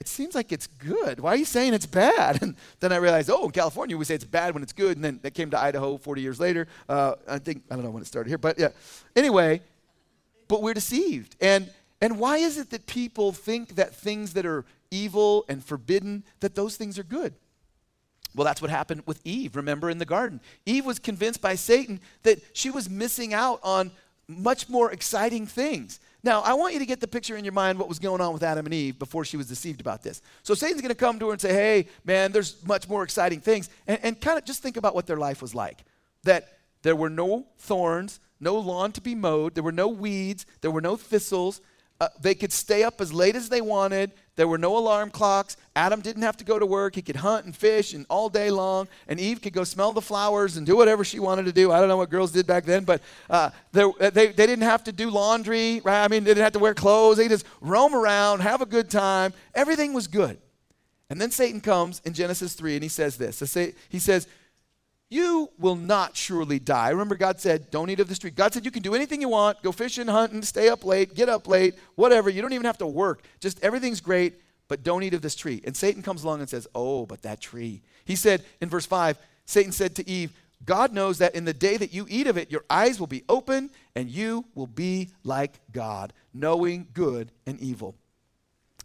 it 0.00 0.08
seems 0.08 0.34
like 0.34 0.52
it's 0.52 0.66
good. 0.66 1.20
Why 1.20 1.30
are 1.30 1.36
you 1.36 1.44
saying 1.44 1.74
it's 1.74 1.86
bad? 1.86 2.42
And 2.46 2.56
then 2.80 2.92
I 2.92 2.96
realized, 2.96 3.30
oh, 3.30 3.46
in 3.46 3.50
California, 3.50 3.96
we 3.96 4.04
say 4.04 4.14
it's 4.14 4.24
bad 4.24 4.54
when 4.54 4.62
it's 4.62 4.72
good. 4.72 4.96
And 4.96 5.04
then 5.04 5.20
that 5.22 5.32
came 5.32 5.50
to 5.50 5.58
Idaho 5.58 5.96
40 5.96 6.20
years 6.20 6.38
later. 6.38 6.68
Uh, 6.88 7.14
I 7.26 7.38
think, 7.38 7.64
I 7.70 7.74
don't 7.74 7.84
know 7.84 7.90
when 7.90 8.02
it 8.02 8.06
started 8.06 8.28
here, 8.28 8.38
but 8.38 8.58
yeah. 8.58 8.68
Anyway, 9.14 9.62
but 10.48 10.62
we're 10.62 10.74
deceived. 10.74 11.36
And, 11.40 11.70
and 12.00 12.18
why 12.18 12.38
is 12.38 12.58
it 12.58 12.70
that 12.70 12.86
people 12.86 13.32
think 13.32 13.76
that 13.76 13.94
things 13.94 14.34
that 14.34 14.46
are 14.46 14.64
evil 14.90 15.44
and 15.48 15.64
forbidden, 15.64 16.24
that 16.40 16.54
those 16.54 16.76
things 16.76 16.98
are 16.98 17.04
good? 17.04 17.34
Well, 18.34 18.44
that's 18.44 18.60
what 18.60 18.70
happened 18.70 19.02
with 19.06 19.20
Eve, 19.24 19.56
remember, 19.56 19.88
in 19.88 19.98
the 19.98 20.04
garden. 20.04 20.40
Eve 20.66 20.84
was 20.84 20.98
convinced 20.98 21.40
by 21.40 21.54
Satan 21.54 22.00
that 22.22 22.38
she 22.52 22.70
was 22.70 22.88
missing 22.90 23.32
out 23.32 23.60
on 23.62 23.90
much 24.28 24.68
more 24.68 24.92
exciting 24.92 25.46
things. 25.46 26.00
Now, 26.26 26.40
I 26.40 26.54
want 26.54 26.72
you 26.72 26.80
to 26.80 26.86
get 26.86 26.98
the 26.98 27.06
picture 27.06 27.36
in 27.36 27.44
your 27.44 27.52
mind 27.52 27.78
what 27.78 27.88
was 27.88 28.00
going 28.00 28.20
on 28.20 28.32
with 28.32 28.42
Adam 28.42 28.66
and 28.66 28.74
Eve 28.74 28.98
before 28.98 29.24
she 29.24 29.36
was 29.36 29.46
deceived 29.46 29.80
about 29.80 30.02
this. 30.02 30.20
So 30.42 30.54
Satan's 30.54 30.80
going 30.80 30.88
to 30.88 30.96
come 30.96 31.20
to 31.20 31.26
her 31.26 31.32
and 31.32 31.40
say, 31.40 31.52
hey, 31.52 31.86
man, 32.04 32.32
there's 32.32 32.66
much 32.66 32.88
more 32.88 33.04
exciting 33.04 33.38
things. 33.38 33.70
And, 33.86 34.00
and 34.02 34.20
kind 34.20 34.36
of 34.36 34.44
just 34.44 34.60
think 34.60 34.76
about 34.76 34.96
what 34.96 35.06
their 35.06 35.18
life 35.18 35.40
was 35.40 35.54
like. 35.54 35.84
That 36.24 36.58
there 36.82 36.96
were 36.96 37.10
no 37.10 37.46
thorns, 37.58 38.18
no 38.40 38.56
lawn 38.56 38.90
to 38.92 39.00
be 39.00 39.14
mowed, 39.14 39.54
there 39.54 39.62
were 39.62 39.70
no 39.70 39.86
weeds, 39.86 40.46
there 40.62 40.72
were 40.72 40.80
no 40.80 40.96
thistles. 40.96 41.60
Uh, 41.98 42.08
they 42.20 42.34
could 42.34 42.52
stay 42.52 42.82
up 42.82 43.00
as 43.00 43.12
late 43.12 43.36
as 43.36 43.48
they 43.48 43.62
wanted. 43.62 44.12
There 44.36 44.46
were 44.46 44.58
no 44.58 44.76
alarm 44.76 45.10
clocks. 45.10 45.56
Adam 45.74 46.02
didn't 46.02 46.22
have 46.22 46.36
to 46.36 46.44
go 46.44 46.58
to 46.58 46.66
work. 46.66 46.94
He 46.94 47.00
could 47.00 47.16
hunt 47.16 47.46
and 47.46 47.56
fish 47.56 47.94
and 47.94 48.04
all 48.10 48.28
day 48.28 48.50
long. 48.50 48.86
And 49.08 49.18
Eve 49.18 49.40
could 49.40 49.54
go 49.54 49.64
smell 49.64 49.92
the 49.92 50.02
flowers 50.02 50.58
and 50.58 50.66
do 50.66 50.76
whatever 50.76 51.04
she 51.04 51.18
wanted 51.18 51.46
to 51.46 51.52
do. 51.52 51.72
I 51.72 51.80
don't 51.80 51.88
know 51.88 51.96
what 51.96 52.10
girls 52.10 52.32
did 52.32 52.46
back 52.46 52.64
then, 52.64 52.84
but 52.84 53.00
uh, 53.30 53.50
they, 53.72 53.90
they 54.10 54.32
didn't 54.32 54.62
have 54.62 54.84
to 54.84 54.92
do 54.92 55.08
laundry, 55.08 55.80
right? 55.84 56.04
I 56.04 56.08
mean, 56.08 56.24
they 56.24 56.32
didn't 56.32 56.44
have 56.44 56.52
to 56.52 56.58
wear 56.58 56.74
clothes. 56.74 57.16
They 57.16 57.28
just 57.28 57.46
roam 57.62 57.94
around, 57.94 58.40
have 58.40 58.60
a 58.60 58.66
good 58.66 58.90
time. 58.90 59.32
Everything 59.54 59.94
was 59.94 60.06
good. 60.06 60.36
And 61.08 61.18
then 61.18 61.30
Satan 61.30 61.62
comes 61.62 62.02
in 62.04 62.12
Genesis 62.12 62.52
3 62.52 62.74
and 62.74 62.82
he 62.82 62.88
says 62.90 63.16
this. 63.16 63.40
He 63.88 63.98
says, 63.98 64.28
you 65.08 65.50
will 65.58 65.76
not 65.76 66.16
surely 66.16 66.58
die. 66.58 66.90
Remember, 66.90 67.14
God 67.14 67.40
said, 67.40 67.70
don't 67.70 67.90
eat 67.90 68.00
of 68.00 68.08
the 68.08 68.14
tree. 68.16 68.30
God 68.30 68.52
said, 68.52 68.64
you 68.64 68.70
can 68.70 68.82
do 68.82 68.94
anything 68.94 69.20
you 69.20 69.28
want. 69.28 69.62
Go 69.62 69.70
fishing, 69.70 70.08
hunting, 70.08 70.42
stay 70.42 70.68
up 70.68 70.84
late, 70.84 71.14
get 71.14 71.28
up 71.28 71.46
late, 71.46 71.74
whatever. 71.94 72.28
You 72.28 72.42
don't 72.42 72.52
even 72.52 72.66
have 72.66 72.78
to 72.78 72.86
work. 72.86 73.22
Just 73.40 73.62
everything's 73.62 74.00
great, 74.00 74.40
but 74.68 74.82
don't 74.82 75.04
eat 75.04 75.14
of 75.14 75.22
this 75.22 75.36
tree. 75.36 75.62
And 75.64 75.76
Satan 75.76 76.02
comes 76.02 76.24
along 76.24 76.40
and 76.40 76.48
says, 76.48 76.66
oh, 76.74 77.06
but 77.06 77.22
that 77.22 77.40
tree. 77.40 77.82
He 78.04 78.16
said 78.16 78.44
in 78.60 78.68
verse 78.68 78.86
5, 78.86 79.16
Satan 79.44 79.72
said 79.72 79.94
to 79.96 80.08
Eve, 80.08 80.32
God 80.64 80.92
knows 80.92 81.18
that 81.18 81.34
in 81.36 81.44
the 81.44 81.54
day 81.54 81.76
that 81.76 81.92
you 81.92 82.06
eat 82.08 82.26
of 82.26 82.36
it, 82.36 82.50
your 82.50 82.64
eyes 82.68 82.98
will 82.98 83.06
be 83.06 83.22
open 83.28 83.70
and 83.94 84.10
you 84.10 84.44
will 84.54 84.66
be 84.66 85.10
like 85.22 85.60
God, 85.70 86.12
knowing 86.34 86.88
good 86.94 87.30
and 87.46 87.60
evil. 87.60 87.94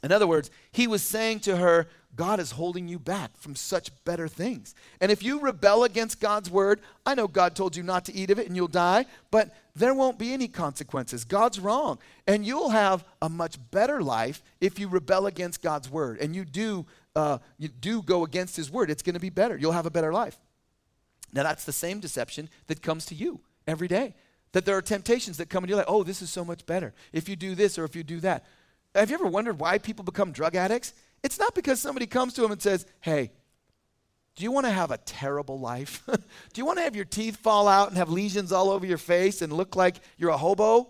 In 0.04 0.12
other 0.12 0.28
words, 0.28 0.50
he 0.72 0.88
was 0.88 1.04
saying 1.04 1.42
to 1.42 1.58
her, 1.58 1.88
God 2.16 2.40
is 2.40 2.52
holding 2.52 2.88
you 2.88 3.00
back 3.00 3.38
from 3.38 3.56
such 3.56 3.92
better 4.04 4.28
things. 4.28 4.76
And 5.00 5.12
if 5.12 5.24
you 5.24 5.40
rebel 5.40 5.84
against 5.84 6.20
God's 6.20 6.50
word, 6.50 6.82
I 7.06 7.16
know 7.16 7.28
God 7.28 7.56
told 7.56 7.76
you 7.76 7.84
not 7.84 8.06
to 8.06 8.14
eat 8.14 8.32
of 8.32 8.40
it 8.40 8.48
and 8.48 8.56
you'll 8.56 8.68
die, 8.68 9.06
but 9.30 9.56
there 9.76 9.94
won't 9.94 10.20
be 10.20 10.34
any 10.34 10.50
consequences. 10.50 11.24
God's 11.24 11.60
wrong. 11.60 12.00
And 12.28 12.46
you'll 12.46 12.72
have 12.72 13.06
a 13.22 13.30
much 13.30 13.58
better 13.72 14.02
life 14.02 14.44
if 14.60 14.78
you 14.78 14.90
rebel 14.90 15.28
against 15.28 15.62
God's 15.62 15.90
word 15.90 16.20
and 16.20 16.36
you 16.36 16.44
do, 16.44 16.86
uh, 17.16 17.38
you 17.58 17.70
do 17.70 18.02
go 18.02 18.26
against 18.26 18.58
his 18.58 18.70
word. 18.70 18.90
It's 18.90 19.04
going 19.04 19.14
to 19.14 19.20
be 19.20 19.30
better. 19.30 19.56
You'll 19.56 19.72
have 19.72 19.86
a 19.86 19.92
better 19.92 20.12
life. 20.12 20.38
Now, 21.34 21.44
that's 21.44 21.64
the 21.64 21.72
same 21.72 22.02
deception 22.02 22.50
that 22.68 22.82
comes 22.82 23.06
to 23.06 23.16
you 23.16 23.40
every 23.66 23.88
day. 23.88 24.16
That 24.52 24.66
there 24.66 24.76
are 24.76 24.82
temptations 24.82 25.38
that 25.38 25.50
come 25.50 25.64
and 25.64 25.70
you're 25.70 25.78
like, 25.78 25.86
oh, 25.88 26.04
this 26.04 26.22
is 26.22 26.30
so 26.30 26.44
much 26.44 26.66
better 26.66 26.94
if 27.14 27.30
you 27.30 27.38
do 27.38 27.56
this 27.56 27.78
or 27.78 27.86
if 27.86 27.96
you 27.96 28.04
do 28.04 28.20
that. 28.20 28.44
Have 28.94 29.10
you 29.10 29.16
ever 29.16 29.28
wondered 29.28 29.60
why 29.60 29.78
people 29.78 30.04
become 30.04 30.32
drug 30.32 30.56
addicts? 30.56 30.94
It's 31.24 31.40
not 31.40 31.56
because 31.56 31.80
somebody 31.80 32.08
comes 32.08 32.34
to 32.34 32.42
them 32.42 32.52
and 32.52 32.62
says, 32.62 32.86
hey, 33.00 33.32
do 34.36 34.44
you 34.44 34.52
want 34.52 34.66
to 34.66 34.72
have 34.72 34.92
a 34.92 34.98
terrible 34.98 35.60
life? 35.60 36.04
do 36.08 36.22
you 36.56 36.66
want 36.66 36.78
to 36.80 36.84
have 36.84 36.96
your 36.96 37.06
teeth 37.06 37.38
fall 37.38 37.68
out 37.68 37.90
and 37.90 37.98
have 37.98 38.10
lesions 38.10 38.52
all 38.52 38.70
over 38.70 38.86
your 38.86 38.98
face 38.98 39.42
and 39.42 39.52
look 39.54 39.76
like 39.76 39.98
you're 40.18 40.30
a 40.30 40.38
hobo? 40.38 40.90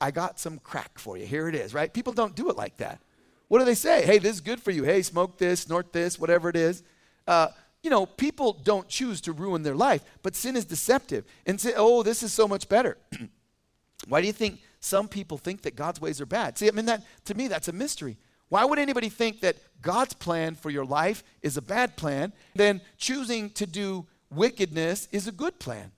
I 0.00 0.10
got 0.10 0.38
some 0.38 0.58
crack 0.58 0.98
for 0.98 1.16
you. 1.16 1.26
Here 1.26 1.48
it 1.48 1.54
is, 1.54 1.72
right? 1.72 1.92
People 1.92 2.12
don't 2.12 2.36
do 2.36 2.50
it 2.50 2.56
like 2.56 2.76
that. 2.78 3.00
What 3.48 3.60
do 3.60 3.64
they 3.64 3.74
say? 3.74 4.04
Hey, 4.04 4.18
this 4.18 4.34
is 4.34 4.40
good 4.40 4.60
for 4.60 4.70
you. 4.70 4.84
Hey, 4.84 5.02
smoke 5.02 5.38
this, 5.38 5.60
snort 5.60 5.92
this, 5.92 6.18
whatever 6.18 6.48
it 6.48 6.56
is. 6.56 6.82
Uh, 7.26 7.48
you 7.82 7.90
know, 7.90 8.04
people 8.04 8.52
don't 8.52 8.88
choose 8.88 9.20
to 9.22 9.32
ruin 9.32 9.62
their 9.62 9.74
life, 9.74 10.02
but 10.22 10.34
sin 10.34 10.56
is 10.56 10.64
deceptive 10.64 11.24
and 11.46 11.60
say, 11.60 11.72
oh, 11.76 12.02
this 12.02 12.22
is 12.22 12.32
so 12.32 12.48
much 12.48 12.68
better. 12.68 12.98
Why 14.08 14.20
do 14.20 14.26
you 14.26 14.32
think 14.32 14.60
some 14.86 15.08
people 15.08 15.36
think 15.36 15.62
that 15.62 15.74
God's 15.74 16.00
ways 16.00 16.20
are 16.20 16.26
bad? 16.26 16.56
See, 16.56 16.68
I 16.68 16.70
mean, 16.70 16.86
that 16.86 17.02
to 17.24 17.34
me, 17.34 17.48
that's 17.48 17.68
a 17.68 17.72
mystery. 17.72 18.16
Why 18.48 18.64
would 18.64 18.78
anybody 18.78 19.08
think 19.08 19.40
that 19.40 19.56
God's 19.82 20.14
plan 20.14 20.54
for 20.54 20.70
your 20.70 20.84
life 20.84 21.24
is 21.42 21.56
a 21.56 21.62
bad 21.62 21.96
plan, 21.96 22.32
then 22.54 22.80
choosing 22.96 23.50
to 23.50 23.66
do 23.66 24.06
wickedness 24.30 25.08
is 25.10 25.26
a 25.26 25.32
good 25.32 25.58
plan? 25.58 25.90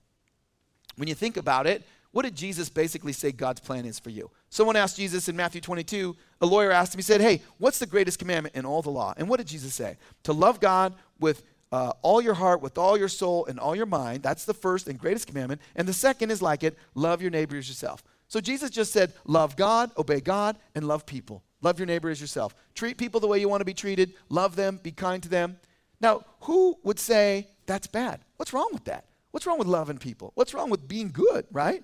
When 0.95 1.07
you 1.07 1.13
think 1.13 1.37
about 1.37 1.67
it, 1.67 1.85
what 2.11 2.23
did 2.23 2.35
Jesus 2.35 2.69
basically 2.69 3.13
say 3.13 3.31
God's 3.31 3.59
plan 3.59 3.85
is 3.85 3.99
for 3.99 4.09
you? 4.09 4.31
Someone 4.49 4.75
asked 4.75 4.97
Jesus 4.97 5.29
in 5.29 5.35
Matthew 5.35 5.61
22, 5.61 6.15
a 6.41 6.45
lawyer 6.47 6.71
asked 6.71 6.95
him, 6.95 6.97
he 6.97 7.03
said, 7.03 7.21
Hey, 7.21 7.43
what's 7.59 7.77
the 7.77 7.85
greatest 7.85 8.17
commandment 8.17 8.55
in 8.55 8.65
all 8.65 8.81
the 8.81 8.89
law? 8.89 9.13
And 9.15 9.29
what 9.29 9.37
did 9.37 9.47
Jesus 9.47 9.75
say? 9.75 9.97
To 10.23 10.33
love 10.33 10.59
God 10.59 10.95
with 11.19 11.43
uh, 11.71 11.93
all 12.01 12.19
your 12.19 12.33
heart, 12.33 12.61
with 12.61 12.79
all 12.79 12.97
your 12.97 13.07
soul, 13.07 13.45
and 13.45 13.59
all 13.59 13.75
your 13.75 13.85
mind. 13.85 14.23
That's 14.23 14.45
the 14.45 14.55
first 14.55 14.87
and 14.87 14.97
greatest 14.97 15.27
commandment. 15.27 15.61
And 15.75 15.87
the 15.87 15.93
second 15.93 16.31
is 16.31 16.41
like 16.41 16.63
it 16.63 16.75
love 16.95 17.21
your 17.21 17.29
neighbor 17.29 17.57
as 17.57 17.69
yourself. 17.69 18.03
So 18.29 18.39
Jesus 18.39 18.69
just 18.69 18.93
said, 18.93 19.11
Love 19.25 19.57
God, 19.57 19.91
obey 19.97 20.21
God, 20.21 20.55
and 20.75 20.87
love 20.87 21.05
people. 21.05 21.43
Love 21.61 21.77
your 21.77 21.87
neighbor 21.87 22.09
as 22.09 22.21
yourself. 22.21 22.55
Treat 22.73 22.97
people 22.97 23.19
the 23.19 23.27
way 23.27 23.39
you 23.39 23.49
want 23.49 23.61
to 23.61 23.65
be 23.65 23.73
treated. 23.73 24.13
Love 24.29 24.55
them. 24.55 24.79
Be 24.81 24.91
kind 24.91 25.21
to 25.23 25.29
them. 25.29 25.57
Now, 25.99 26.23
who 26.41 26.77
would 26.83 26.99
say 26.99 27.47
that's 27.65 27.87
bad? 27.87 28.21
What's 28.37 28.53
wrong 28.53 28.69
with 28.71 28.85
that? 28.85 29.05
What's 29.31 29.45
wrong 29.45 29.57
with 29.57 29.67
loving 29.67 29.97
people? 29.97 30.31
What's 30.35 30.53
wrong 30.53 30.69
with 30.69 30.87
being 30.87 31.09
good, 31.09 31.45
right? 31.51 31.83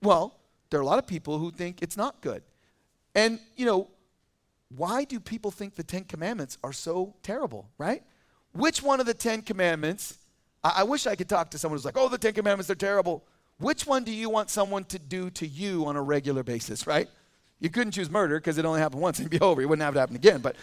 Well, 0.00 0.38
there 0.70 0.80
are 0.80 0.82
a 0.82 0.86
lot 0.86 0.98
of 0.98 1.06
people 1.06 1.38
who 1.38 1.50
think 1.50 1.82
it's 1.82 1.96
not 1.96 2.20
good. 2.22 2.42
And, 3.14 3.38
you 3.56 3.66
know, 3.66 3.88
why 4.74 5.04
do 5.04 5.20
people 5.20 5.50
think 5.50 5.74
the 5.74 5.82
Ten 5.82 6.04
Commandments 6.04 6.56
are 6.64 6.72
so 6.72 7.14
terrible, 7.22 7.68
right? 7.76 8.02
Which 8.52 8.82
one 8.82 9.00
of 9.00 9.06
the 9.06 9.14
Ten 9.14 9.42
Commandments? 9.42 10.18
I, 10.64 10.74
I 10.78 10.82
wish 10.84 11.06
I 11.06 11.16
could 11.16 11.28
talk 11.28 11.50
to 11.50 11.58
someone 11.58 11.76
who's 11.76 11.84
like, 11.84 11.98
oh, 11.98 12.08
the 12.08 12.18
Ten 12.18 12.32
Commandments, 12.32 12.68
they're 12.68 12.76
terrible. 12.76 13.24
Which 13.60 13.86
one 13.86 14.04
do 14.04 14.10
you 14.10 14.30
want 14.30 14.48
someone 14.48 14.84
to 14.84 14.98
do 14.98 15.28
to 15.30 15.46
you 15.46 15.86
on 15.86 15.94
a 15.94 16.02
regular 16.02 16.42
basis, 16.42 16.86
right? 16.86 17.08
You 17.60 17.68
couldn't 17.68 17.92
choose 17.92 18.10
murder 18.10 18.40
because 18.40 18.56
it 18.56 18.64
only 18.64 18.80
happened 18.80 19.02
once 19.02 19.18
and 19.18 19.28
be 19.28 19.38
over. 19.40 19.60
You 19.60 19.68
wouldn't 19.68 19.84
have 19.84 19.94
it 19.94 20.00
happen 20.00 20.16
again. 20.16 20.40
But, 20.40 20.56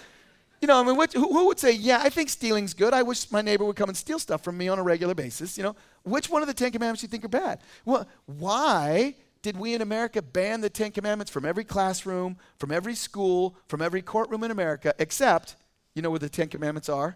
you 0.62 0.68
know, 0.68 0.82
I 0.82 0.84
mean, 0.84 0.98
what, 0.98 1.14
who, 1.14 1.32
who 1.32 1.46
would 1.46 1.60
say, 1.60 1.74
yeah, 1.74 2.00
I 2.02 2.10
think 2.10 2.30
stealing's 2.30 2.74
good. 2.74 2.96
I 2.96 3.04
wish 3.04 3.32
my 3.32 3.44
neighbor 3.44 3.64
would 3.66 3.76
come 3.76 3.90
and 3.90 3.98
steal 3.98 4.18
stuff 4.18 4.44
from 4.44 4.58
me 4.58 4.68
on 4.68 4.80
a 4.80 4.84
regular 4.84 5.14
basis. 5.14 5.58
You 5.58 5.64
know, 5.64 5.76
which 6.04 6.28
one 6.28 6.42
of 6.42 6.48
the 6.48 6.56
Ten 6.56 6.72
Commandments 6.72 7.02
do 7.02 7.06
you 7.06 7.10
think 7.10 7.24
are 7.24 7.30
bad? 7.30 7.60
Well, 7.86 8.08
why 8.26 9.14
did 9.44 9.58
we 9.58 9.76
in 9.76 9.84
America 9.84 10.24
ban 10.24 10.62
the 10.62 10.70
Ten 10.70 10.92
Commandments 10.92 11.32
from 11.32 11.46
every 11.46 11.64
classroom, 11.64 12.36
from 12.58 12.72
every 12.72 12.96
school, 12.96 13.56
from 13.68 13.84
every 13.84 14.02
courtroom 14.02 14.44
in 14.44 14.50
America, 14.50 14.96
except, 14.98 15.56
you 15.94 16.02
know 16.02 16.10
where 16.10 16.18
the 16.18 16.30
Ten 16.30 16.48
Commandments 16.48 16.90
are? 16.90 17.16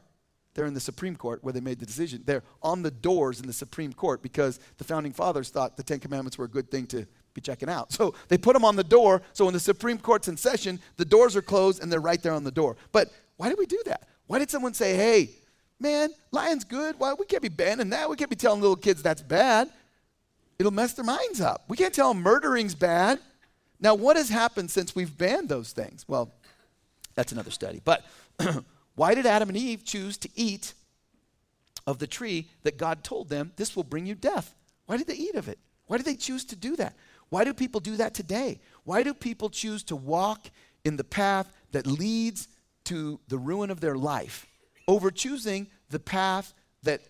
They're 0.53 0.65
in 0.65 0.73
the 0.73 0.79
Supreme 0.79 1.15
Court 1.15 1.43
where 1.43 1.53
they 1.53 1.61
made 1.61 1.79
the 1.79 1.85
decision. 1.85 2.23
They're 2.25 2.43
on 2.61 2.81
the 2.81 2.91
doors 2.91 3.39
in 3.39 3.47
the 3.47 3.53
Supreme 3.53 3.93
Court 3.93 4.21
because 4.21 4.59
the 4.77 4.83
founding 4.83 5.13
fathers 5.13 5.49
thought 5.49 5.77
the 5.77 5.83
Ten 5.83 5.99
Commandments 5.99 6.37
were 6.37 6.45
a 6.45 6.49
good 6.49 6.69
thing 6.69 6.87
to 6.87 7.07
be 7.33 7.41
checking 7.41 7.69
out. 7.69 7.93
So 7.93 8.13
they 8.27 8.37
put 8.37 8.53
them 8.53 8.65
on 8.65 8.75
the 8.75 8.83
door. 8.83 9.21
So 9.33 9.45
when 9.45 9.53
the 9.53 9.59
Supreme 9.59 9.97
Court's 9.97 10.27
in 10.27 10.35
session, 10.35 10.79
the 10.97 11.05
doors 11.05 11.35
are 11.35 11.41
closed 11.41 11.81
and 11.81 11.91
they're 11.91 12.01
right 12.01 12.21
there 12.21 12.33
on 12.33 12.43
the 12.43 12.51
door. 12.51 12.75
But 12.91 13.11
why 13.37 13.49
did 13.49 13.57
we 13.57 13.65
do 13.65 13.81
that? 13.85 14.07
Why 14.27 14.39
did 14.39 14.49
someone 14.49 14.73
say, 14.73 14.95
hey, 14.95 15.29
man, 15.79 16.09
lying's 16.31 16.63
good? 16.65 16.95
Why 16.99 17.13
we 17.13 17.25
can't 17.25 17.41
be 17.41 17.49
banning 17.49 17.89
that? 17.89 18.09
We 18.09 18.15
can't 18.15 18.29
be 18.29 18.35
telling 18.35 18.61
little 18.61 18.75
kids 18.75 19.01
that's 19.01 19.21
bad. 19.21 19.69
It'll 20.59 20.71
mess 20.71 20.93
their 20.93 21.05
minds 21.05 21.41
up. 21.41 21.63
We 21.69 21.77
can't 21.77 21.93
tell 21.93 22.13
them 22.13 22.21
murdering's 22.21 22.75
bad. 22.75 23.19
Now, 23.79 23.95
what 23.95 24.15
has 24.15 24.29
happened 24.29 24.69
since 24.69 24.95
we've 24.95 25.17
banned 25.17 25.49
those 25.49 25.71
things? 25.71 26.05
Well, 26.07 26.31
that's 27.15 27.31
another 27.31 27.49
study. 27.49 27.81
But 27.83 28.05
Why 29.01 29.15
did 29.15 29.25
Adam 29.25 29.49
and 29.49 29.57
Eve 29.57 29.83
choose 29.83 30.15
to 30.19 30.29
eat 30.35 30.75
of 31.87 31.97
the 31.97 32.05
tree 32.05 32.49
that 32.61 32.77
God 32.77 33.03
told 33.03 33.29
them 33.29 33.51
this 33.55 33.75
will 33.75 33.83
bring 33.83 34.05
you 34.05 34.13
death? 34.13 34.53
Why 34.85 34.95
did 34.95 35.07
they 35.07 35.15
eat 35.15 35.33
of 35.33 35.49
it? 35.49 35.57
Why 35.87 35.97
did 35.97 36.05
they 36.05 36.13
choose 36.13 36.45
to 36.45 36.55
do 36.55 36.75
that? 36.75 36.95
Why 37.29 37.43
do 37.43 37.51
people 37.51 37.81
do 37.81 37.95
that 37.95 38.13
today? 38.13 38.59
Why 38.83 39.01
do 39.01 39.15
people 39.15 39.49
choose 39.49 39.81
to 39.85 39.95
walk 39.95 40.51
in 40.85 40.97
the 40.97 41.03
path 41.03 41.51
that 41.71 41.87
leads 41.87 42.47
to 42.83 43.19
the 43.27 43.39
ruin 43.39 43.71
of 43.71 43.81
their 43.81 43.95
life 43.95 44.45
over 44.87 45.09
choosing 45.09 45.65
the 45.89 45.99
path 45.99 46.53
that 46.83 47.01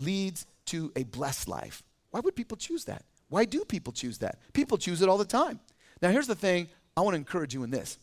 leads 0.00 0.44
to 0.66 0.92
a 0.96 1.04
blessed 1.04 1.48
life? 1.48 1.82
Why 2.10 2.20
would 2.20 2.36
people 2.36 2.58
choose 2.58 2.84
that? 2.84 3.06
Why 3.30 3.46
do 3.46 3.64
people 3.64 3.94
choose 3.94 4.18
that? 4.18 4.38
People 4.52 4.76
choose 4.76 5.00
it 5.00 5.08
all 5.08 5.16
the 5.16 5.24
time. 5.24 5.60
Now, 6.02 6.10
here's 6.10 6.26
the 6.26 6.34
thing 6.34 6.68
I 6.94 7.00
want 7.00 7.14
to 7.14 7.18
encourage 7.18 7.54
you 7.54 7.62
in 7.62 7.70
this. 7.70 7.96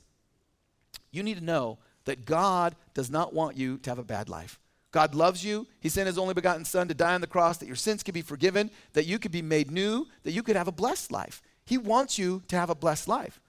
You 1.11 1.21
need 1.21 1.37
to 1.37 1.43
know 1.43 1.77
that 2.05 2.25
God 2.25 2.75
does 2.93 3.09
not 3.09 3.33
want 3.33 3.57
you 3.57 3.77
to 3.79 3.89
have 3.89 4.00
a 4.00 4.03
bad 4.03 4.29
life. 4.29 4.59
God 4.91 5.13
loves 5.13 5.43
you. 5.43 5.67
He 5.81 5.89
sent 5.89 6.07
his 6.07 6.17
only 6.17 6.33
begotten 6.33 6.63
Son 6.63 6.88
to 6.88 6.93
die 6.93 7.15
on 7.15 7.21
the 7.21 7.27
cross 7.27 7.57
that 7.57 7.67
your 7.67 7.75
sins 7.75 8.01
could 8.01 8.13
be 8.13 8.21
forgiven, 8.21 8.71
that 8.93 9.05
you 9.05 9.19
could 9.19 9.31
be 9.31 9.41
made 9.41 9.69
new, 9.69 10.07
that 10.24 10.31
you 10.31 10.41
could 10.41 10.55
have 10.55 10.69
a 10.69 10.71
blessed 10.71 11.12
life. 11.12 11.41
He 11.65 11.77
wants 11.77 12.17
you 12.17 12.43
to 12.47 12.55
have 12.55 12.69
a 12.69 12.75
blessed 12.75 13.09
life. 13.09 13.41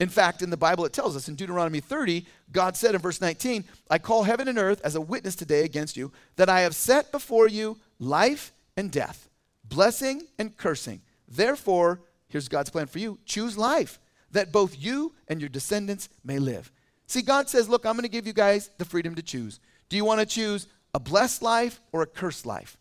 In 0.00 0.08
fact, 0.08 0.42
in 0.42 0.50
the 0.50 0.56
Bible, 0.56 0.84
it 0.84 0.92
tells 0.92 1.16
us 1.16 1.28
in 1.28 1.36
Deuteronomy 1.36 1.80
30, 1.80 2.26
God 2.52 2.76
said 2.76 2.94
in 2.94 3.00
verse 3.00 3.20
19, 3.20 3.64
I 3.88 3.98
call 3.98 4.24
heaven 4.24 4.48
and 4.48 4.58
earth 4.58 4.80
as 4.84 4.96
a 4.96 5.00
witness 5.00 5.36
today 5.36 5.64
against 5.64 5.96
you, 5.96 6.12
that 6.36 6.48
I 6.50 6.60
have 6.60 6.74
set 6.74 7.12
before 7.12 7.48
you 7.48 7.78
life 7.98 8.52
and 8.76 8.90
death, 8.90 9.30
blessing 9.64 10.24
and 10.38 10.56
cursing. 10.56 11.00
Therefore, 11.28 12.00
here's 12.28 12.48
God's 12.48 12.70
plan 12.70 12.88
for 12.88 12.98
you 12.98 13.18
choose 13.24 13.56
life, 13.56 14.00
that 14.32 14.52
both 14.52 14.76
you 14.78 15.14
and 15.28 15.40
your 15.40 15.48
descendants 15.48 16.08
may 16.24 16.38
live. 16.38 16.72
See, 17.14 17.22
God 17.22 17.48
says, 17.48 17.68
Look, 17.68 17.86
I'm 17.86 17.92
going 17.92 18.02
to 18.02 18.08
give 18.08 18.26
you 18.26 18.32
guys 18.32 18.70
the 18.76 18.84
freedom 18.84 19.14
to 19.14 19.22
choose. 19.22 19.60
Do 19.88 19.94
you 19.94 20.04
want 20.04 20.18
to 20.18 20.26
choose 20.26 20.66
a 20.94 20.98
blessed 20.98 21.42
life 21.42 21.80
or 21.92 22.02
a 22.02 22.06
cursed 22.08 22.44
life? 22.44 22.76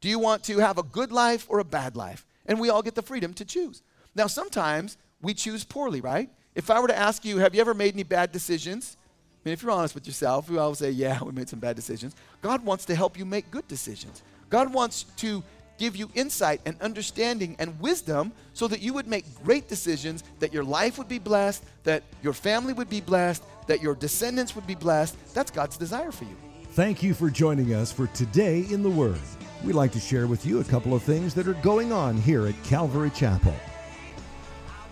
Do 0.00 0.08
you 0.08 0.20
want 0.20 0.44
to 0.44 0.58
have 0.58 0.78
a 0.78 0.84
good 0.84 1.10
life 1.10 1.46
or 1.48 1.58
a 1.58 1.64
bad 1.64 1.96
life? 1.96 2.24
And 2.46 2.60
we 2.60 2.70
all 2.70 2.80
get 2.80 2.94
the 2.94 3.02
freedom 3.02 3.34
to 3.34 3.44
choose. 3.44 3.82
Now, 4.14 4.28
sometimes 4.28 4.98
we 5.20 5.34
choose 5.34 5.64
poorly, 5.64 6.00
right? 6.00 6.30
If 6.54 6.70
I 6.70 6.78
were 6.78 6.86
to 6.86 6.96
ask 6.96 7.24
you, 7.24 7.38
have 7.38 7.52
you 7.52 7.60
ever 7.60 7.74
made 7.74 7.94
any 7.94 8.04
bad 8.04 8.30
decisions? 8.30 8.96
I 9.00 9.48
mean, 9.48 9.52
if 9.54 9.64
you're 9.64 9.72
honest 9.72 9.96
with 9.96 10.06
yourself, 10.06 10.48
we 10.48 10.56
all 10.56 10.72
say, 10.76 10.92
yeah, 10.92 11.20
we 11.20 11.32
made 11.32 11.48
some 11.48 11.58
bad 11.58 11.74
decisions. 11.74 12.14
God 12.42 12.64
wants 12.64 12.84
to 12.84 12.94
help 12.94 13.18
you 13.18 13.24
make 13.24 13.50
good 13.50 13.66
decisions. 13.66 14.22
God 14.48 14.72
wants 14.72 15.06
to 15.16 15.42
give 15.80 15.96
you 15.96 16.10
insight 16.14 16.60
and 16.66 16.80
understanding 16.82 17.56
and 17.58 17.80
wisdom 17.80 18.32
so 18.52 18.68
that 18.68 18.80
you 18.80 18.92
would 18.92 19.06
make 19.06 19.24
great 19.42 19.66
decisions, 19.66 20.22
that 20.38 20.52
your 20.52 20.62
life 20.62 20.98
would 20.98 21.08
be 21.08 21.18
blessed, 21.18 21.64
that 21.84 22.02
your 22.22 22.34
family 22.34 22.74
would 22.74 22.90
be 22.90 23.00
blessed, 23.00 23.42
that 23.66 23.80
your 23.80 23.94
descendants 23.94 24.54
would 24.54 24.66
be 24.66 24.74
blessed. 24.74 25.16
That's 25.34 25.50
God's 25.50 25.78
desire 25.78 26.12
for 26.12 26.24
you. 26.24 26.36
Thank 26.72 27.02
you 27.02 27.14
for 27.14 27.30
joining 27.30 27.74
us 27.74 27.90
for 27.90 28.06
Today 28.08 28.66
in 28.70 28.82
the 28.82 28.90
Word. 28.90 29.18
We'd 29.64 29.72
like 29.72 29.90
to 29.92 30.00
share 30.00 30.26
with 30.26 30.44
you 30.44 30.60
a 30.60 30.64
couple 30.64 30.94
of 30.94 31.02
things 31.02 31.34
that 31.34 31.48
are 31.48 31.54
going 31.54 31.92
on 31.92 32.18
here 32.18 32.46
at 32.46 32.62
Calvary 32.62 33.10
Chapel. 33.10 33.54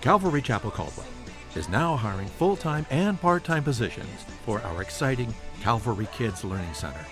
Calvary 0.01 0.41
Chapel 0.41 0.71
Caldwell 0.71 1.07
is 1.55 1.69
now 1.69 1.97
hiring 1.97 2.29
full 2.29 2.57
time 2.57 2.87
and 2.89 3.21
part 3.21 3.45
time 3.45 3.63
positions 3.63 4.25
for 4.47 4.61
our 4.63 4.81
exciting 4.81 5.35
Calvary 5.61 6.09
Kids 6.13 6.45
Learning 6.45 6.73
Center. 6.73 7.05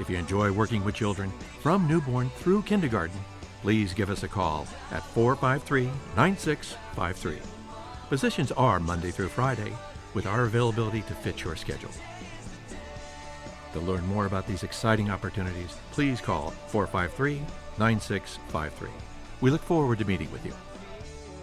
If 0.00 0.08
you 0.08 0.16
enjoy 0.16 0.52
working 0.52 0.84
with 0.84 0.94
children 0.94 1.32
from 1.60 1.88
newborn 1.88 2.30
through 2.36 2.62
kindergarten, 2.62 3.18
please 3.62 3.92
give 3.92 4.10
us 4.10 4.22
a 4.22 4.28
call 4.28 4.66
at 4.92 5.04
453 5.08 5.90
9653. 6.16 7.38
Positions 8.08 8.52
are 8.52 8.80
Monday 8.80 9.10
through 9.10 9.28
Friday 9.28 9.72
with 10.14 10.26
our 10.26 10.44
availability 10.44 11.02
to 11.02 11.14
fit 11.14 11.42
your 11.44 11.56
schedule. 11.56 11.90
To 13.72 13.80
learn 13.80 14.06
more 14.06 14.26
about 14.26 14.46
these 14.46 14.62
exciting 14.62 15.10
opportunities, 15.10 15.76
please 15.90 16.20
call 16.20 16.50
453 16.68 17.42
9653. 17.78 18.88
We 19.40 19.50
look 19.50 19.62
forward 19.62 19.98
to 19.98 20.04
meeting 20.04 20.30
with 20.32 20.44
you. 20.46 20.54